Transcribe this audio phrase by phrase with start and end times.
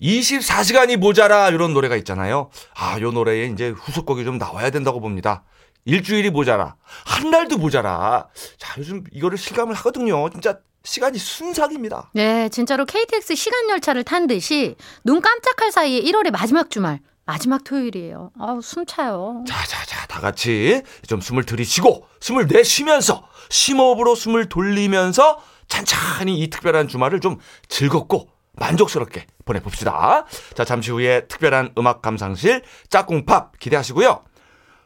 [0.00, 2.50] 24시간이 모자라 이런 노래가 있잖아요.
[2.74, 5.44] 아, 요 노래에 이제 후속곡이 좀 나와야 된다고 봅니다.
[5.84, 6.76] 일주일이 모자라.
[7.04, 8.28] 한 달도 모자라.
[8.58, 10.28] 자, 요즘 이거를 실감을 하거든요.
[10.30, 12.10] 진짜 시간이 순삭입니다.
[12.14, 18.30] 네, 진짜로 KTX 시간 열차를 탄 듯이 눈 깜짝할 사이에 1월의 마지막 주말, 마지막 토요일이에요.
[18.38, 19.44] 아우, 숨 차요.
[19.46, 26.50] 자, 자, 자, 다 같이 좀 숨을 들이쉬고 숨을 내쉬면서 심호흡으로 숨을 돌리면서 찬찬히 이
[26.50, 30.24] 특별한 주말을 좀 즐겁고 만족스럽게 보내봅시다.
[30.54, 34.22] 자, 잠시 후에 특별한 음악 감상실 짝꿍팝 기대하시고요.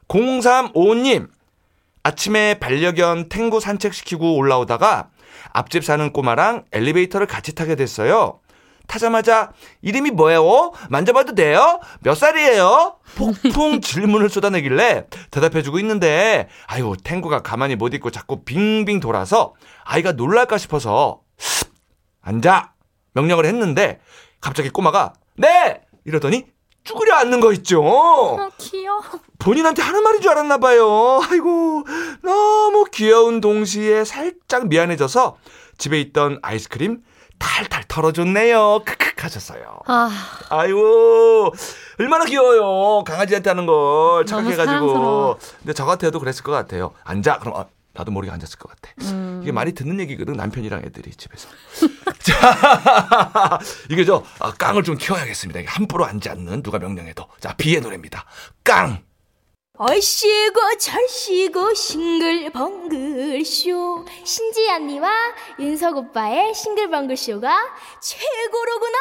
[0.09, 1.29] 0355님,
[2.03, 5.09] 아침에 반려견 탱고 산책시키고 올라오다가
[5.53, 8.41] 앞집 사는 꼬마랑 엘리베이터를 같이 타게 됐어요.
[8.87, 10.73] 타자마자 이름이 뭐예요?
[10.91, 11.81] 만져봐도 돼요?
[12.01, 12.97] 몇 살이에요?
[13.17, 20.59] 폭풍 질문을 쏟아내길래 대답해주고 있는데 아유 탱고가 가만히 못 있고 자꾸 빙빙 돌아서 아이가 놀랄까
[20.59, 21.23] 싶어서
[22.21, 22.74] 앉아
[23.15, 24.01] 명령을 했는데
[24.41, 26.45] 갑자기 꼬마가 네 이러더니
[26.85, 27.83] 쭈그려 앉는 거 있죠.
[27.83, 29.01] 어, 귀여워.
[29.39, 31.21] 본인한테 하는 말인 줄 알았나 봐요.
[31.31, 31.85] 아이고
[32.23, 35.39] 너무 귀여운 동시에 살짝 미안해져서
[35.79, 37.03] 집에 있던 아이스크림
[37.39, 38.83] 탈탈 털어줬네요.
[38.85, 39.81] 크크 하셨어요.
[39.87, 40.11] 아,
[40.51, 41.53] 아이고
[41.99, 43.03] 얼마나 귀여워요.
[43.05, 45.39] 강아지한테 하는 걸 착각해가지고.
[45.61, 46.93] 근데 저 같아도 그랬을 것 같아요.
[47.05, 47.39] 앉아.
[47.39, 48.93] 그럼 아, 나도 모르게 앉았을 것 같아.
[49.03, 49.41] 음.
[49.43, 51.49] 이게 많이 듣는 얘기거든 남편이랑 애들이 집에서.
[52.21, 53.59] 자
[53.91, 55.61] 이게 저 아, 깡을 좀 키워야겠습니다.
[55.61, 57.27] 이게 함부로 앉지 않는 누가 명령해도.
[57.41, 58.27] 자 비의 노래입니다.
[58.63, 59.03] 깡.
[59.77, 65.11] 얼씨구 절씨구 싱글벙글쇼 신지 언니와
[65.59, 67.59] 윤석 오빠의 싱글벙글쇼가
[68.01, 68.99] 최고로구나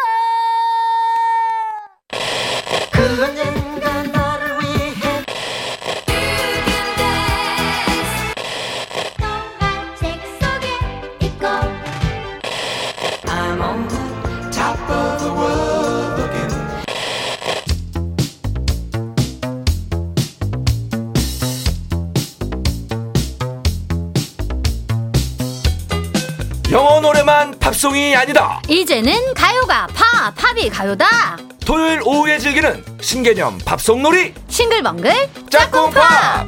[27.24, 28.62] 노래만 팝송이 아니다.
[28.68, 31.38] 이제는 가요가 파, 팝이 가요다.
[31.66, 36.46] 토요일 오후에 즐기는 신개념 팝송 놀이 싱글벙글 짝꿍팝.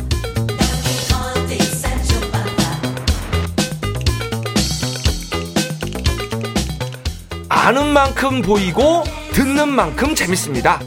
[7.47, 10.81] 아는 만큼 보이고 듣는 만큼 재밌습니다.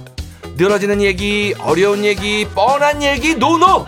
[0.57, 3.87] 늘어지는 얘기, 어려운 얘기, 뻔한 얘기, no no.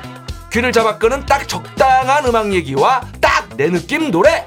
[0.50, 3.31] 귀를 잡아 끄는 딱 적당한 음악 얘기와 딱
[3.61, 4.47] 내 느낌 노래.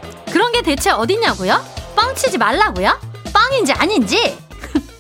[0.54, 1.66] 게 대체 어딨냐고요?
[1.96, 3.00] 뻥치지 말라고요?
[3.34, 4.38] 뻥인지 아닌지?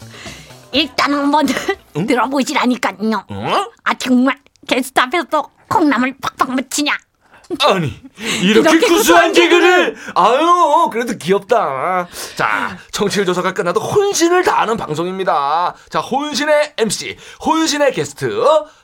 [0.73, 1.45] 일단 한번
[1.93, 3.25] 들어보시라니까요.
[3.29, 3.65] 어?
[3.83, 6.97] 아 정말 게스트 앞에서 콩나물 팍팍 묻히냐?
[7.61, 7.93] 아니
[8.41, 15.99] 이렇게, 이렇게 구수한 개그를 아유 그래도 귀엽다 자 청취율 조사가 끝나도 혼신을 다하는 방송입니다 자
[15.99, 17.15] 혼신의 MC
[17.45, 18.41] 혼신의 게스트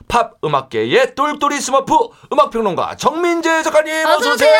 [0.08, 1.94] 팝 음악계의 똘똘이 스머프
[2.32, 4.54] 음악평론가 정민재 작가님 어서 오세요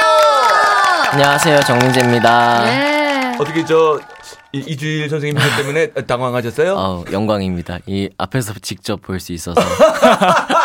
[1.13, 2.65] 안녕하세요 정민재입니다.
[2.65, 3.37] 네.
[3.41, 3.99] 어떻게 저
[4.53, 6.75] 이- 이주일 선생님 분 때문에 당황하셨어요?
[6.77, 7.79] 어, 영광입니다.
[7.87, 9.61] 이 앞에서 직접 볼 수 있어서.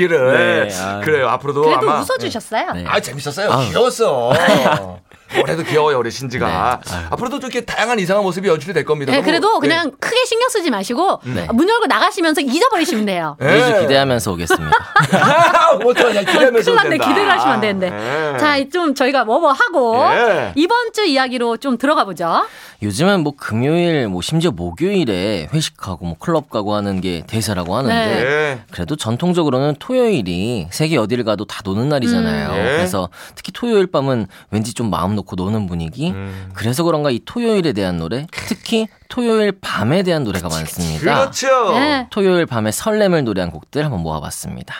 [0.00, 1.00] 이 연기를 네, 아유.
[1.04, 2.72] 그래요 앞으로도 그래도 아마 웃어주셨어요.
[2.72, 2.84] 네.
[2.86, 3.52] 아 재밌었어요.
[3.52, 3.68] 아유.
[3.68, 4.32] 귀여웠어.
[5.42, 6.80] 올해도 귀여워요 우리 신지가.
[6.84, 6.96] 네.
[7.10, 9.12] 앞으로도 이렇게 다양한 이상한 모습이 연출이 될 겁니다.
[9.12, 11.46] 네, 그래도 그냥 크게 신경 쓰지 마시고 네.
[11.52, 13.36] 문 열고 나가시면서 잊어버리시면 돼요.
[13.38, 13.46] 네.
[13.46, 14.76] 매주 기대하면서 오겠습니다.
[15.84, 16.98] 어떡하냐 기대하면서 큰일 났네.
[16.98, 17.90] 기대를 하시면 안 되는데.
[17.90, 18.38] 네.
[18.38, 20.52] 자, 좀 저희가 뭐뭐 하고 예.
[20.56, 22.44] 이번 주 이야기로 좀 들어가 보죠.
[22.82, 28.24] 요즘은 뭐 금요일, 뭐 심지어 목요일에 회식하고 뭐 클럽 가고 하는 게 대세라고 하는데 네.
[28.24, 28.60] 네.
[28.70, 32.50] 그래도 전통적으로는 토요일이 세계 어디를 가도 다 노는 날이잖아요.
[32.50, 32.54] 음.
[32.54, 32.62] 네.
[32.76, 36.10] 그래서 특히 토요일 밤은 왠지 좀 마음 놓고 노는 분위기.
[36.10, 36.50] 음.
[36.54, 41.00] 그래서 그런가 이 토요일에 대한 노래, 특히 토요일 밤에 대한 노래가 많습니다.
[41.00, 41.72] 그렇죠.
[41.72, 42.06] 네.
[42.10, 44.74] 토요일 밤에 설렘을 노래한 곡들 한번 모아봤습니다.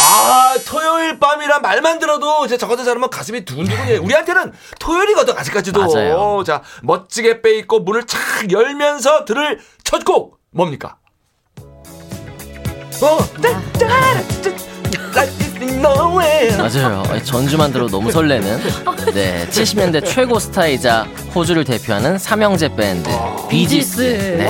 [0.00, 4.02] 아 토요일 밤이란 말만 들어도 이제 저 같은 사람은 가슴이 두근두근해요.
[4.02, 5.80] 우리한테는 토요일이거든 아직까지도.
[5.92, 6.44] 맞아요.
[6.46, 8.20] 자 멋지게 빼입고 문을 착
[8.52, 10.96] 열면서 들을 첫 곡 뭡니까?
[13.02, 13.18] 어.
[16.58, 17.02] 맞아요.
[17.24, 18.60] 전주만 들어도 너무 설레는.
[19.14, 21.02] 네, 70년대 최고 스타이자
[21.34, 23.10] 호주를 대표하는 삼형제 밴드
[23.52, 24.00] 비지스.
[24.38, 24.48] 네.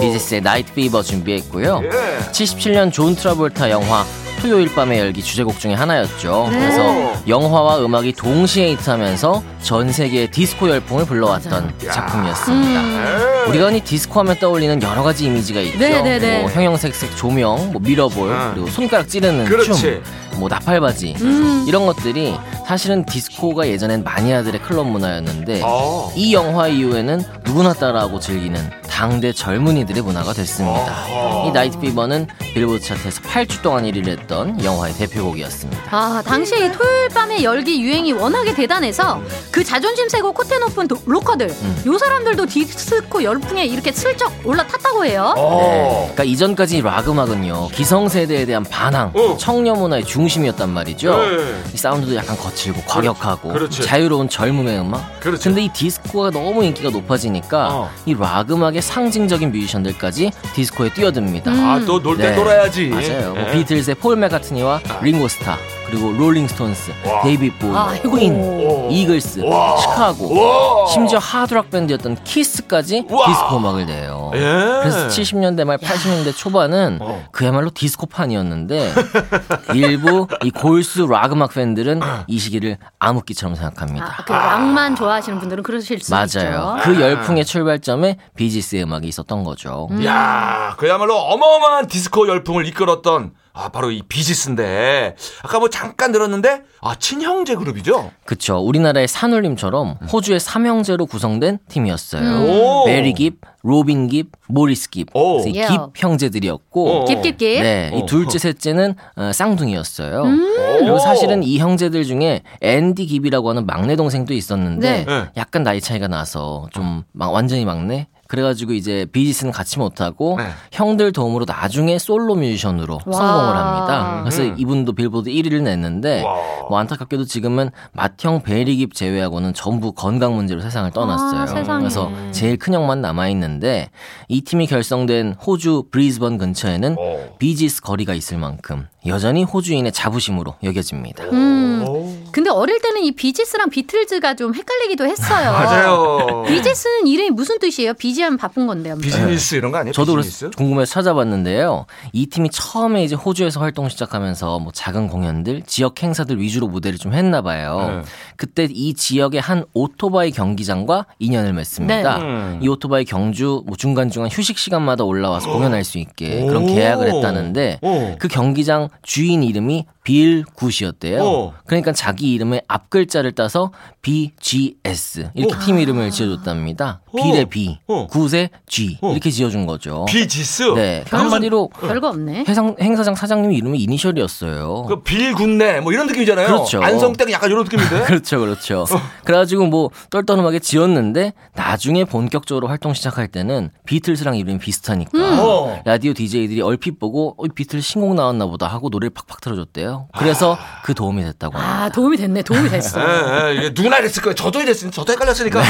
[0.00, 1.82] 비지스의 Night Fever 준비했고요.
[1.84, 2.30] 예.
[2.30, 4.04] 77년 존 트라볼타 영화
[4.40, 6.48] 토요일 밤의 열기 주제곡 중에 하나였죠.
[6.50, 6.58] 네.
[6.58, 13.44] 그래서 영화와 음악이 동시에 히트하면서 전 세계의 디스코 열풍을 불러왔던 작품이었습니다.
[13.44, 13.50] 예.
[13.50, 15.78] 우리가 흔히 디스코 하면 떠올리는 여러 가지 이미지가 있죠.
[15.78, 16.42] 네네네.
[16.42, 18.52] 뭐 형형색색 조명, 뭐 mirror ball, 아.
[18.54, 19.72] 그리고 손가락 찌르는 그렇지.
[19.72, 20.02] 춤,
[20.36, 21.64] 뭐 나팔바지 음.
[21.68, 22.34] 이런 것들이
[22.66, 26.10] 사실은 디스코가 예전엔 마니아들의 클럽 문화였는데 어.
[26.16, 31.06] 이 영화 이후에는 누구나 따라하고 즐기는 다 당대 젊은이들의 문화가 됐습니다.
[31.46, 35.82] 이 Night Fever는 빌보드 차트에서 8주 동안 1위를 했던 영화의 대표곡이었습니다.
[35.90, 39.20] 아, 당시에 이 토요일 밤의 열기 유행이 워낙에 대단해서
[39.50, 41.82] 그 자존심 세고 콧대 높은 도- 로커들, 음.
[41.86, 45.34] 요 사람들도 디스코 열풍에 이렇게 슬쩍 올라탔다고 해요.
[45.36, 45.60] 어.
[45.62, 45.92] 네.
[46.12, 49.36] 그러니까 이전까지 락 음악은요 기성세대에 대한 반항, 어.
[49.36, 51.16] 청년 문화의 중심이었단 말이죠.
[51.16, 51.62] 네.
[51.74, 53.82] 이 사운드도 약간 거칠고 과격하고 그렇지.
[53.82, 55.20] 자유로운 젊음의 음악.
[55.20, 55.44] 그렇지.
[55.44, 57.90] 근데 이 디스코가 너무 인기가 높아지니까 어.
[58.06, 61.50] 이 락 음악의 상징적인 뮤지션들까지 디스코에 뛰어듭니다.
[61.50, 62.36] 아, 또 놀 때 네.
[62.36, 62.86] 놀아야지.
[62.88, 63.34] 맞아요.
[63.34, 63.52] 뭐 예.
[63.52, 65.58] 비틀즈의 폴 맥카트니와 링고 스타,
[65.92, 67.20] 그리고 롤링스톤스, 와.
[67.22, 68.16] 데이빗 보위, 아이고.
[68.16, 68.88] 퀸, 오.
[68.90, 69.76] 이글스, 와.
[69.76, 70.86] 시카고, 와.
[70.86, 73.26] 심지어 하드락 밴드였던 키스까지 와.
[73.26, 74.30] 디스코 음악을 내요.
[74.34, 74.38] 예.
[74.38, 77.26] 그래서 70년대 말 80년대 초반은 어.
[77.30, 78.90] 그야말로 디스코판이었는데
[79.76, 84.06] 일부 이 골수 락 음악 팬들은 이 시기를 암흑기처럼 생각합니다.
[84.06, 86.24] 아, 그 락만 좋아하시는 분들은 그러실 수 맞아요.
[86.26, 86.76] 있죠.
[86.84, 89.90] 그 열풍의 출발점에 비지스의 음악이 있었던 거죠.
[90.06, 96.94] 야, 그야말로 어마어마한 디스코 열풍을 이끌었던 아, 바로 이 비지스인데 아까 뭐 잠깐 들었는데 아,
[96.94, 98.10] 친형제 그룹이죠?
[98.24, 98.56] 그쵸.
[98.58, 102.40] 우리나라의 산울림처럼 호주의 삼형제로 구성된 팀이었어요.
[102.48, 102.84] 오.
[102.86, 105.08] 베리 깁, 로빈 깁, 모리스 깁.
[105.14, 105.40] 오.
[105.46, 105.66] 이 예.
[105.66, 107.04] 깁 형제들이었고 어.
[107.04, 107.62] 깁깁깁.
[107.62, 108.06] 네, 이 어.
[108.06, 110.22] 둘째, 셋째는 어, 쌍둥이였어요.
[110.22, 110.78] 음.
[110.78, 115.04] 그리고 사실은 이 형제들 중에 앤디 깁이라고 하는 막내 동생도 있었는데 네.
[115.04, 115.24] 네.
[115.36, 118.08] 약간 나이 차이가 나서 좀 막 완전히 막내.
[118.32, 120.44] 그래가지고 이제 비지스는 같이 못하고 네.
[120.72, 123.12] 형들 도움으로 나중에 솔로 뮤지션으로 와.
[123.12, 124.20] 성공을 합니다.
[124.22, 124.54] 그래서 음.
[124.56, 126.36] 이분도 빌보드 1위를 냈는데 와.
[126.70, 131.42] 뭐 안타깝게도 지금은 맏형 베리깁 제외하고는 전부 건강 문제로 세상을 떠났어요.
[131.42, 131.80] 아, 세상에.
[131.80, 133.90] 그래서 제일 큰 형만 남아 있는데
[134.28, 137.36] 이 팀이 결성된 호주 브리즈번 근처에는 어.
[137.38, 141.24] 비지스 거리가 있을 만큼 여전히 호주인의 자부심으로 여겨집니다.
[141.24, 141.84] 음.
[142.32, 142.42] 오.
[142.42, 145.52] 근데 어릴 때는 이 비지스랑 비틀즈가 좀 헷갈리기도 했어요.
[145.52, 146.44] 맞아요.
[146.48, 147.94] 비지스는 이름이 무슨 뜻이에요?
[147.94, 148.96] busy하면 바쁜 건데요.
[148.96, 149.92] 비즈니스 이런 거 아니에요?
[149.92, 150.46] 저도 비즈니스?
[150.46, 151.86] 그래서 궁금해서 찾아봤는데요.
[152.12, 157.12] 이 팀이 처음에 이제 호주에서 활동 시작하면서 뭐 작은 공연들, 지역 행사들 위주로 무대를 좀
[157.12, 158.02] 했나 봐요.
[158.02, 158.08] 네.
[158.36, 162.18] 그때 이 지역의 한 오토바이 경기장과 인연을 맺습니다.
[162.18, 162.24] 네.
[162.24, 162.58] 음.
[162.62, 166.66] 이 오토바이 경주 뭐 중간중간 휴식 시간마다 올라와서 공연할 수 있게 그런 오.
[166.66, 168.16] 계약을 했다는데 오.
[168.18, 171.22] 그 경기장 주인 이름이 빌 굿이었대요.
[171.22, 171.52] 오.
[171.64, 173.70] 그러니까 자기 이름의 앞 글자를 따서
[174.02, 175.58] BGS 이렇게 오.
[175.60, 177.02] 팀 이름을 지어줬답니다.
[177.12, 177.22] 오.
[177.22, 178.06] 빌의 B, 오.
[178.08, 179.12] 굿의 G 오.
[179.12, 180.04] 이렇게 지어준 거죠.
[180.08, 180.74] 비지스?
[180.74, 182.44] 네, 한마디로 별거 없네.
[182.48, 184.86] 회상, 행사장 사장님 이름이 이니셜이었어요.
[184.88, 186.46] 그 빌굿네 뭐 이런 느낌이잖아요.
[186.48, 186.82] 그렇죠.
[186.82, 188.02] 안성댁 약간 이런 느낌인데.
[188.06, 188.84] 그렇죠, 그렇죠.
[189.24, 195.80] 그래가지고 뭐 떨떠름하게 지었는데 나중에 본격적으로 활동 시작할 때는 비틀스랑 이름이 비슷하니까 어.
[195.84, 199.91] 라디오 DJ들이 얼핏 보고 어, 비틀스 신곡 나왔나 보다 하고 노래를 팍팍 틀어줬대요.
[200.16, 201.84] 그래서 그 도움이 됐다고 합니다.
[201.84, 202.42] 아, 도움이 됐네.
[202.42, 203.00] 도움이 됐어.
[203.00, 204.34] 예, 예, 이게 누구나 이랬을 거예요.
[204.34, 205.60] 저도 이랬으니까 저도 헷갈렸으니까.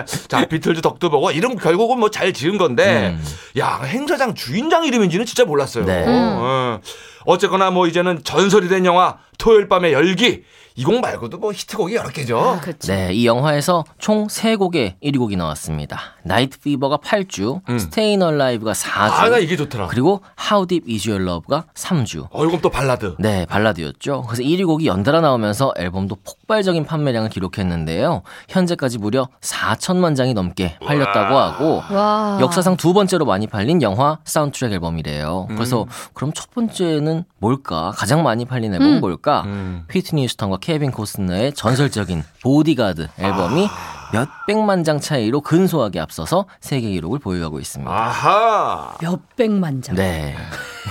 [0.00, 0.04] 예.
[0.28, 3.24] 자, 비틀즈 덕도 보고 이름 결국은 뭐 잘 지은 건데, 음.
[3.58, 5.84] 야 행사장 주인장 이름인지는 진짜 몰랐어요.
[5.84, 6.04] 네.
[6.06, 6.80] 어,
[7.26, 10.44] 어쨌거나 뭐 이제는 전설이 된 영화 토요일 밤의 열기
[10.78, 12.38] 이 곡 말고도 뭐 히트곡이 여러 개죠.
[12.38, 12.92] 아, 그렇죠.
[12.92, 15.98] 네, 이 영화에서 총 3곡의 1위 곡이 나왔습니다.
[16.22, 17.78] Night Fever가 8주, 음.
[17.78, 19.86] Stayin' Alive가 4주, 아, 나 이게 좋더라.
[19.86, 22.28] 그리고 How Deep Is Your Love가 3주.
[22.30, 23.14] 어, 이건 또 발라드.
[23.18, 24.24] 네, 발라드였죠.
[24.26, 28.22] 그래서 1위 곡이 연달아 나오면서 앨범도 폭 발적인 판매량을 기록했는데요.
[28.48, 32.38] 현재까지 무려 4천만 장이 넘게 팔렸다고 하고 와.
[32.40, 35.46] 역사상 두 번째로 많이 팔린 영화 사운드트랙 앨범이래요.
[35.48, 37.92] 그래서 그럼 첫 번째는 뭘까?
[37.94, 39.42] 가장 많이 팔린 앨범은 뭘까?
[39.46, 39.84] 음.
[39.90, 43.68] 휘트니 휴스턴과 케빈 코스너의 전설적인 보디가드 앨범이
[44.12, 47.90] 몇 백만 장 차이로 근소하게 앞서서 세계 기록을 보유하고 있습니다.
[47.90, 48.96] 아하.
[49.00, 49.96] 몇 백만 장.
[49.96, 50.36] 네.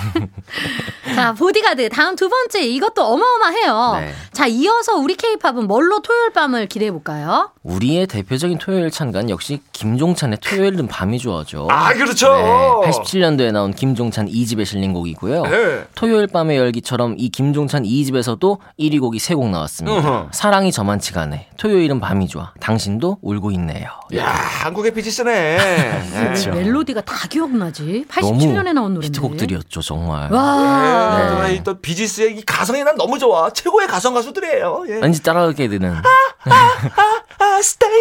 [1.16, 3.94] 자, 보디가드 다음 두 번째 이것도 어마어마해요.
[4.00, 4.14] 네.
[4.34, 7.52] 자, 이어서 우리 케이팝은 뭘로 토요일 밤을 기대해 볼까요?
[7.66, 11.68] 우리의 대표적인 토요일 찬간 역시 김종찬의 토요일은 밤이 좋아죠.
[11.72, 12.32] 아, 그렇죠.
[12.36, 15.42] 네, 87년도에 나온 김종찬 2집에 실린 곡이고요.
[15.44, 15.84] 네.
[15.96, 19.98] 토요일 밤의 열기처럼 이 김종찬 2집에서도 1위 곡이 세곡 나왔습니다.
[19.98, 20.28] 으흠.
[20.32, 21.48] 사랑이 저만치가 않네.
[21.58, 22.54] 토요일은 밤이 좋아.
[22.60, 23.90] 당신도 울고 있네요.
[24.16, 25.58] 야, 한국의 비지스네.
[26.44, 28.06] 그 멜로디가 다 기억나지?
[28.22, 29.08] 너무 87년에 나온 노래인데.
[29.08, 30.32] 히트곡들이었죠, 정말.
[30.32, 31.48] 와.
[31.48, 31.64] 네.
[31.64, 33.50] 또 비지스의 이 가성이 난 너무 좋아.
[33.50, 34.84] 최고의 가성 가수들이에요.
[34.90, 34.94] 예.
[35.02, 35.96] 왠지 따라하게 되는.
[35.96, 37.94] 아, stay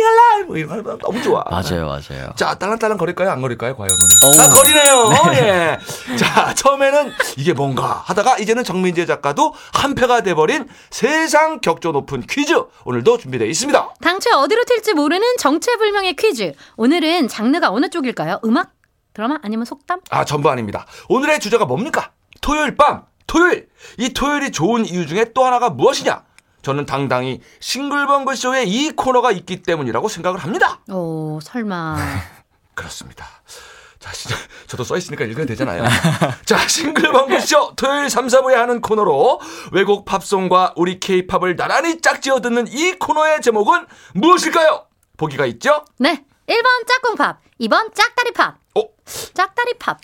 [0.48, 0.66] alive.
[0.82, 1.44] 뭐 너무 좋아.
[1.50, 2.32] 맞아요, 맞아요.
[2.36, 3.30] 자, 딸랑딸랑 거릴까요?
[3.30, 3.76] 안 거릴까요?
[3.76, 3.88] 과연.
[4.26, 4.40] 오늘?
[4.40, 5.12] 아, 거리네요.
[5.34, 5.78] 예.
[6.16, 13.18] 자, 처음에는 이게 뭔가 하다가 이제는 정민재 작가도 한패가 돼버린 세상 격조 높은 퀴즈 오늘도
[13.18, 13.94] 준비되어 있습니다.
[14.00, 16.52] 당최 어디로 튈지 모르는 정체불명의 퀴즈.
[16.76, 18.40] 오늘은 장르가 어느 쪽일까요?
[18.44, 18.72] 음악?
[19.12, 19.38] 드라마?
[19.42, 20.00] 아니면 속담?
[20.10, 20.86] 아, 전부 아닙니다.
[21.08, 22.10] 오늘의 주제가 뭡니까?
[22.40, 23.68] 토요일 밤, 토요일.
[23.98, 26.22] 이 토요일이 좋은 이유 중에 또 하나가 무엇이냐?
[26.64, 30.80] 저는 당당히 싱글벙글 쇼에 이 코너가 있기 때문이라고 생각을 합니다.
[30.90, 31.96] 어, 설마.
[32.74, 33.26] 그렇습니다.
[34.00, 35.84] 자, 진짜 저도 써 있으니까 읽어야 되잖아요.
[36.44, 39.40] 자, 싱글벙글쇼 토요일 3, 4부에 하는 코너로
[39.72, 44.86] 외국 팝송과 우리 케이팝을 나란히 짝지어 듣는 이 코너의 제목은 무엇일까요?
[45.16, 45.84] 보기가 있죠?
[45.98, 46.24] 네.
[46.46, 48.63] 1번 짝꿍팝, 2번 짝다리팝.
[48.76, 48.82] 어?
[49.34, 49.98] 짝다리 팝.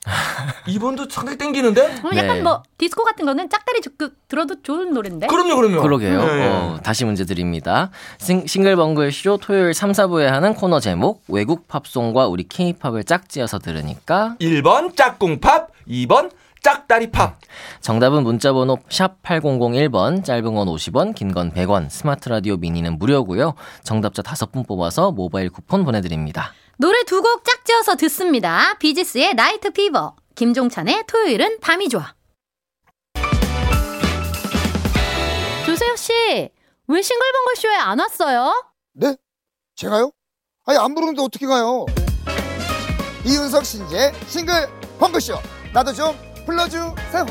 [0.66, 2.00] 이번도 상당히 땡기는데?
[2.04, 2.18] 어, 네.
[2.18, 5.26] 약간 뭐 디스코 같은 거는 짝다리 그, 들어도 좋은 노래인데.
[5.26, 5.82] 그럼요, 그럼요.
[5.82, 6.24] 그러게요.
[6.24, 6.48] 네.
[6.48, 7.90] 어, 다시 문제 드립니다.
[8.18, 14.36] 싱, 싱글벙글 쇼 토요일 3, 4부에 하는 코너 제목 외국 팝송과 우리 케이팝을 짝지어서 들으니까
[14.40, 16.30] 1번 짝꿍 팝, 2번
[16.62, 17.38] 짝다리 팝.
[17.80, 23.54] 정답은 문자번호 샵 8001번 짧은 건 50원 긴 건 100원 스마트 라디오 미니는 무료고요.
[23.82, 26.52] 정답자 5분 뽑아서 모바일 쿠폰 보내드립니다.
[26.80, 28.74] 노래 두 곡 짝지어서 듣습니다.
[28.78, 32.14] 비지스의 Night Fever, 김종찬의 토요일은 밤이 좋아.
[35.66, 36.12] 조세혁 씨,
[36.86, 38.72] 왜 싱글벙글 쇼에 안 왔어요?
[38.94, 39.14] 네?
[39.76, 40.10] 제가요?
[40.64, 41.84] 아니 안 부르는데 어떻게 가요?
[43.26, 45.34] 이윤석 신지의 싱글벙글쇼
[45.74, 47.26] 나도 좀 불러주세요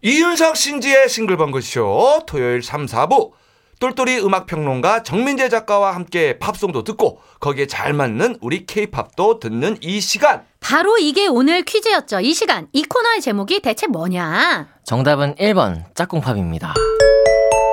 [0.00, 3.32] 이윤석 신지의 싱글벙글쇼 토요일 3, 4부
[3.80, 10.42] 똘똘이 음악평론가 정민재 작가와 함께 팝송도 듣고 거기에 잘 맞는 우리 케이팝도 듣는 이 시간
[10.60, 12.20] 바로 이게 오늘 퀴즈였죠.
[12.20, 14.68] 이 시간, 이 코너의 제목이 대체 뭐냐?
[14.84, 16.74] 정답은 1번 짝꿍팝입니다.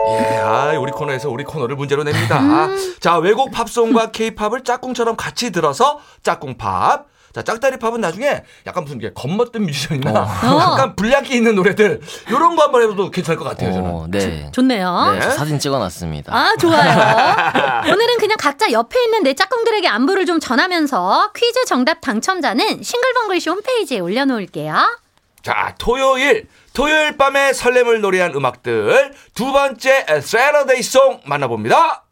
[0.09, 2.67] 예, 아, 우리 코너에서 우리 코너를 문제로 냅니다.
[2.99, 7.10] 자, 외국 팝송과 케이팝을 짝꿍처럼 같이 들어서 짝꿍팝.
[7.33, 10.11] 자, 짝다리 팝은 나중에 약간 무슨 게 겉멋든 뮤지션이나
[10.43, 13.89] 약간 분량기 있는 노래들 요런 거 한번 해도 괜찮을 것 같아요, 저는.
[13.89, 14.49] 어, 네.
[14.51, 15.11] 좋네요.
[15.13, 15.21] 네.
[15.21, 16.35] 저 사진 찍어놨습니다.
[16.35, 17.83] 아, 좋아요.
[17.91, 23.99] 오늘은 그냥 각자 옆에 있는 내 짝꿍들에게 안부를 좀 전하면서 퀴즈 정답 당첨자는 싱글벙글쇼 홈페이지에
[23.99, 24.99] 올려놓을게요.
[25.43, 32.03] 자, 토요일, 토요일 밤에 설렘을 노래한 음악들 두 번째 Saturday song 만나봅니다.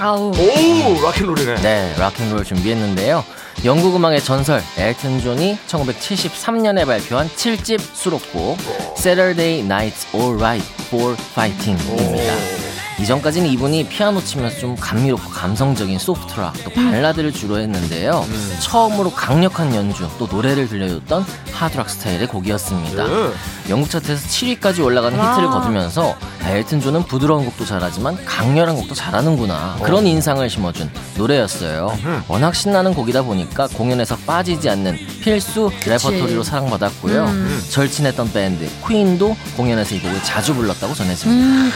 [0.00, 0.30] 아우.
[0.30, 1.56] 오, 락앤롤이네.
[1.56, 3.22] 네, 락앤롤 준비했는데요.
[3.62, 8.56] 영국 음악의 전설 엘튼 존이 1973년에 발표한 7집 수록곡
[8.96, 12.79] Saturday Night's Alright for Fighting입니다.
[13.00, 18.26] 이전까지는 이분이 피아노 치면서 좀 감미롭고 감성적인 소프트락 또 발라드를 주로 했는데요.
[18.60, 23.06] 처음으로 강력한 연주 또 노래를 들려줬던 하드락 스타일의 곡이었습니다.
[23.06, 23.30] 네.
[23.70, 25.32] 영국 차트에서 7위까지 올라가는 와.
[25.32, 26.14] 히트를 거두면서
[26.44, 31.96] 엘튼 존은 부드러운 곡도 잘하지만 강렬한 곡도 잘하는구나 그런 인상을 심어준 노래였어요.
[32.28, 37.24] 워낙 신나는 곡이다 보니까 공연에서 빠지지 않는 필수 레퍼토리로 사랑받았고요.
[37.24, 37.62] 음.
[37.70, 41.70] 절친했던 밴드 퀸도 공연에서 이 곡을 자주 불렀다고 전해집니다.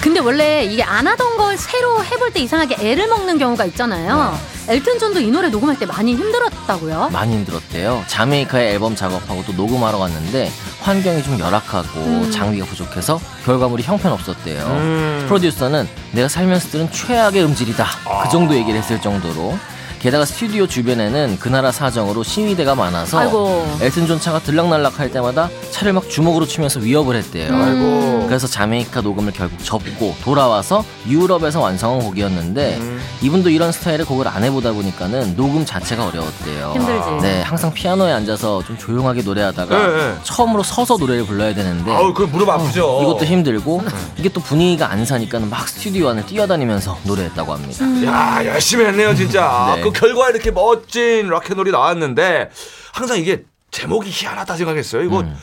[0.00, 4.38] 음, 근데 원래 이게 안 하던 걸 새로 해볼 때 이상하게 애를 먹는 경우가 있잖아요.
[4.68, 7.10] 엘튼 존도 이 노래 녹음할 때 많이 힘들었다고요?
[7.12, 8.04] 많이 힘들었대요.
[8.06, 12.30] 자메이카에 앨범 작업하고 또 녹음하러 갔는데 환경이 좀 열악하고 음.
[12.30, 14.64] 장비가 부족해서 결과물이 형편없었대요.
[14.66, 15.24] 음.
[15.26, 17.86] 프로듀서는 내가 살면서 들은 최악의 음질이다.
[18.22, 19.58] 그 정도 얘기를 했을 정도로.
[20.00, 23.66] 게다가 스튜디오 주변에는 그 나라 사정으로 시위대가 많아서 아이고.
[23.82, 27.50] 엘튼 존 차가 들락날락 할 때마다 차를 막 주먹으로 치면서 위협을 했대요.
[27.52, 27.62] 음.
[27.62, 28.26] 아이고.
[28.26, 33.00] 그래서 자메이카 녹음을 결국 접고 돌아와서 유럽에서 완성한 곡이었는데 음.
[33.20, 36.72] 이분도 이런 스타일의 곡을 안 해보다 보니까는 녹음 자체가 어려웠대요.
[36.76, 37.08] 힘들지.
[37.20, 40.14] 네, 항상 피아노에 앉아서 좀 조용하게 노래하다가 네, 네.
[40.22, 43.00] 처음으로 서서 노래를 불러야 되는데 아우, 그 무릎 아프죠.
[43.02, 43.82] 이것도 힘들고
[44.16, 47.84] 이게 또 분위기가 안 사니까는 막 스튜디오 안을 뛰어다니면서 노래했다고 합니다.
[48.06, 49.74] 야, 열심히 했네요, 진짜.
[49.76, 49.82] 네.
[49.92, 52.50] 그 결과에 이렇게 멋진 락앤롤이 나왔는데
[52.92, 55.02] 항상 이게 제목이 희한하다 생각했어요.
[55.02, 55.36] 이거 음.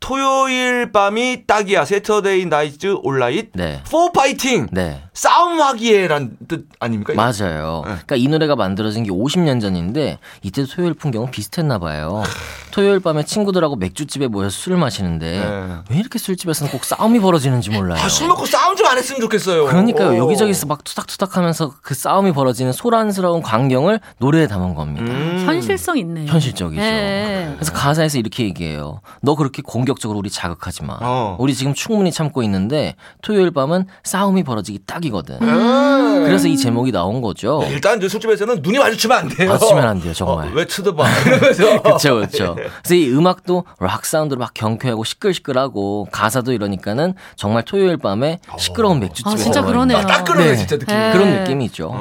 [0.00, 1.84] 토요일 밤이 딱이야.
[1.84, 3.50] Saturday Night's Alright.
[3.54, 3.82] 네.
[3.90, 4.68] for Fighting.
[4.70, 5.02] 네.
[5.16, 7.14] 싸움하기에란 뜻 아닙니까?
[7.14, 7.82] 맞아요.
[7.84, 7.92] 네.
[7.92, 12.22] 그러니까 이 노래가 만들어진 게 50년 전인데 이때 토요일 풍경은 비슷했나 봐요.
[12.70, 15.74] 토요일 밤에 친구들하고 맥주집에 모여서 술을 마시는데 네.
[15.90, 17.98] 왜 이렇게 술집에서는 꼭 싸움이 벌어지는지 몰라요.
[18.02, 19.64] 아, 술 먹고 싸움 좀 안 했으면 좋겠어요.
[19.64, 20.10] 그러니까요.
[20.12, 20.16] 어.
[20.16, 25.10] 여기저기서 막 투닥투닥하면서 그 싸움이 벌어지는 소란스러운 광경을 노래에 담은 겁니다.
[25.10, 25.42] 음.
[25.44, 26.30] 현실성 있네요.
[26.30, 26.80] 현실적이죠.
[26.80, 27.50] 네.
[27.56, 29.00] 그래서 가사에서 이렇게 얘기해요.
[29.22, 30.98] 너 그렇게 공격적으로 우리 자극하지 마.
[31.00, 31.36] 어.
[31.40, 35.36] 우리 지금 충분히 참고 있는데 토요일 밤은 싸움이 벌어지기 딱이 거든.
[35.42, 36.24] 음.
[36.24, 37.60] 그래서 이 제목이 나온 거죠.
[37.62, 39.50] 네, 일단 저 술집에서는 눈이 마주치면 안 돼요.
[39.50, 40.48] 마주치면 안 돼요, 정말.
[40.48, 41.04] 어, 왜 쳐다봐?
[41.82, 42.54] 그렇죠, 그렇죠.
[42.54, 49.34] 그래서 이 음악도 락 사운드로 막 경쾌하고 시끌시끌하고 가사도 이러니까는 정말 토요일 밤에 시끄러운 맥주집에서
[49.34, 49.98] 아, 진짜 그러네요.
[49.98, 50.56] 아, 딱 그러네, 네.
[50.56, 50.98] 진짜 느낌이.
[50.98, 51.12] 네.
[51.12, 51.94] 그런 느낌이죠.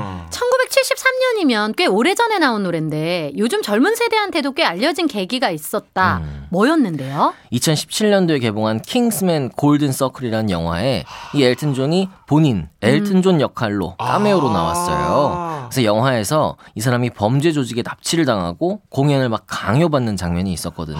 [0.85, 6.21] 1973년이면 꽤 오래전에 나온 노래인데 요즘 젊은 세대한테도 꽤 알려진 계기가 있었다.
[6.23, 6.47] 음.
[6.51, 7.33] 뭐였는데요?
[7.51, 15.54] 2017년도에 개봉한 킹스맨 골든 서클이라는 영화에 이 엘튼 존이 본인 엘튼 존 역할로 카메오로 나왔어요.
[15.69, 21.00] 그래서 영화에서 이 사람이 범죄 조직에 납치를 당하고 공연을 막 강요받는 장면이 있었거든요.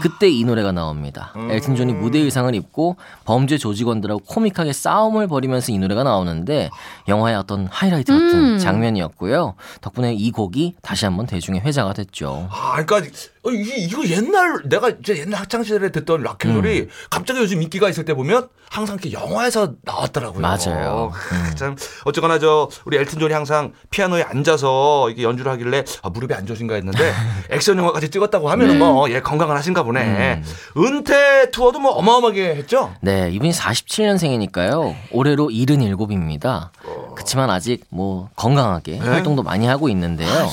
[0.00, 1.32] 그때 이 노래가 나옵니다.
[1.50, 6.70] 엘튼 존이 무대 의상을 입고 범죄 조직원들하고 코믹하게 싸움을 벌이면서 이 노래가 나오는데
[7.08, 8.58] 영화의 어떤 하이라이트 같은 음.
[8.58, 9.54] 장면이었고요.
[9.80, 12.48] 덕분에 이 곡이 다시 한번 대중의 회자가 됐죠.
[12.50, 13.10] 아, 그러니까
[13.46, 16.88] 어, 이, 이거 옛날 내가 이제 옛날 학창 시절에 듣던 락앤 롤이 음.
[17.10, 20.40] 갑자기 요즘 인기가 있을 때 보면 항상 이렇게 영화에서 나왔더라고요.
[20.40, 21.12] 맞아요.
[21.14, 21.44] 음.
[21.48, 26.34] 크, 참 어쨌거나 저 우리 엘튼 존이 항상 피아노에 앉아서 이게 연주를 하길래 아, 무릎이
[26.34, 27.12] 안 좋으신가 했는데
[27.50, 30.42] 액션 영화까지 찍었다고 하면은 뭐 예, 건강은 하신가 보네.
[30.76, 32.92] 은퇴 투어도 뭐 어마어마하게 했죠.
[33.00, 34.94] 네, 이분이 47년생이니까요.
[35.12, 36.70] 올해로 77입니다.
[37.14, 40.50] 그치만 아직 뭐 건강하게 활동도 많이 하고 있는데요.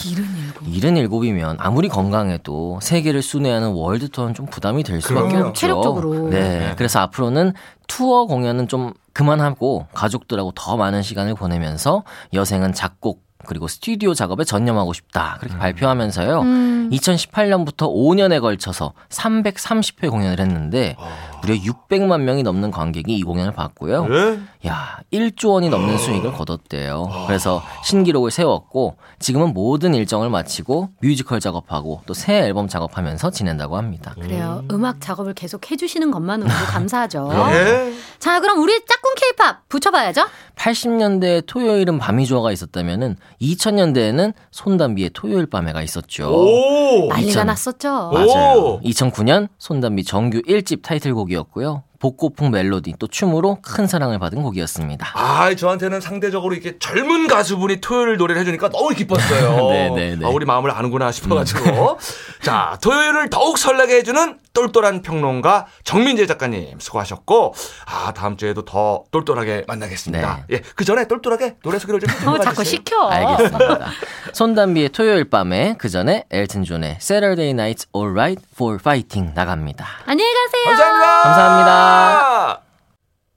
[0.65, 1.19] 일흔일곱.
[1.23, 5.47] 77이면 아무리 건강해도 세계를 순회하는 월드 투어는 좀 부담이 될 수밖에 그럼요.
[5.49, 5.59] 없죠.
[5.59, 6.29] 체력적으로.
[6.29, 6.73] 네.
[6.77, 7.53] 그래서 앞으로는
[7.87, 14.93] 투어 공연은 좀 그만하고 가족들하고 더 많은 시간을 보내면서 여생은 작곡 그리고 스튜디오 작업에 전념하고
[14.93, 15.37] 싶다.
[15.39, 16.41] 그렇게 발표하면서요.
[16.41, 16.89] 음.
[16.93, 20.95] 2018년부터 5년에 걸쳐서 330회 공연을 했는데
[21.43, 24.07] 무려 600만 명이 넘는 관객이 이 공연을 봤고요.
[24.09, 24.39] 예?
[24.69, 27.09] 야, 1조 원이 넘는 수익을 거뒀대요.
[27.27, 34.13] 그래서 신기록을 세웠고 지금은 모든 일정을 마치고 뮤지컬 작업하고 또 새 앨범 작업하면서 지낸다고 합니다.
[34.21, 34.63] 그래요.
[34.71, 37.29] 음악 작업을 계속 해주시는 것만으로도 감사하죠.
[37.51, 37.93] 예?
[38.19, 40.25] 자, 그럼 우리 짝꿍 케이팝 붙여봐야죠.
[40.55, 46.29] 80년대에 토요일은 밤이 좋아가 있었다면은 2000년대에는 손담비의 토요일 밤에가 있었죠.
[46.31, 47.07] 오!
[47.09, 47.47] 난리가 2000.
[47.47, 48.11] 났었죠.
[48.13, 48.59] 맞아요.
[48.59, 48.81] 오!
[48.81, 51.83] 2009년 손담비 정규 1집 타이틀곡이 었고요.
[51.99, 55.13] 복고풍 멜로디 또 춤으로 큰 사랑을 받은 곡이었습니다.
[55.15, 59.69] 아, 저한테는 상대적으로 이렇게 젊은 가수분이 토요일 노래를 해주니까 너무 기뻤어요.
[59.71, 60.25] 네, 네, 네.
[60.25, 61.97] 아, 우리 마음을 아는구나 싶어가지고.
[62.43, 67.55] 자, 토요일을 더욱 설레게 해주는 똘똘한 평론가 정민재 작가님 수고하셨고,
[67.87, 70.45] 아, 다음 주에도 더 똘똘하게 만나겠습니다.
[70.51, 72.37] 예, 그 전에 똘똘하게 노래 소개를 좀 어, 해주세요.
[72.39, 73.07] 자꾸 시켜.
[73.09, 73.87] 알겠습니다.
[74.33, 79.85] 손담비의 토요일 밤에 그 전에 엘튼 존의 Saturday Night's Alright for Fighting 나갑니다.
[80.05, 80.65] 안녕히 가세요.
[80.65, 81.21] 감사합니다.
[81.23, 82.59] 감사합니다.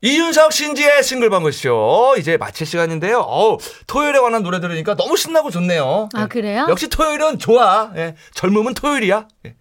[0.03, 3.21] 이윤석 신지의 싱글벙글쇼 이제 마칠 시간인데요.
[3.21, 6.11] 어우, 토요일에 관한 노래 들으니까 너무 신나고 좋네요.
[6.15, 6.27] 아, 예.
[6.27, 6.67] 그래요?
[6.69, 7.91] 역시 토요일은 좋아.
[7.97, 8.15] 예.
[8.35, 9.27] 젊음은 토요일이야.
[9.47, 9.55] 예.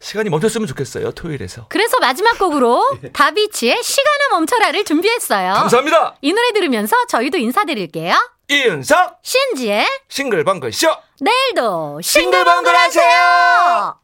[0.00, 1.12] 시간이 멈췄으면 좋겠어요.
[1.12, 1.66] 토요일에서.
[1.68, 5.52] 그래서 마지막 곡으로 다비치의 시간아 멈춰라를 준비했어요.
[5.52, 6.16] 감사합니다.
[6.22, 8.14] 이 노래 들으면서 저희도 인사드릴게요.
[8.48, 10.88] 이윤석 신지의 싱글벙글 쇼
[11.20, 13.99] 내일도 싱글벙글 하세요.